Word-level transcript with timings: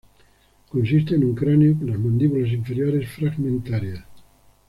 Consiste 0.69 1.13
en 1.13 1.23
un 1.23 1.35
cráneo 1.35 1.77
con 1.77 1.91
las 1.91 1.99
mandíbulas 1.99 2.51
inferiores 2.51 3.07
fragmentarias. 3.07 4.03